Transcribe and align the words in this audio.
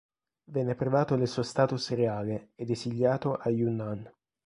Venne 0.45 0.73
privato 0.73 1.15
del 1.15 1.27
suo 1.27 1.43
status 1.43 1.91
reale 1.91 2.53
ed 2.55 2.71
esiliato 2.71 3.35
a 3.35 3.51
Yunnan. 3.51 4.11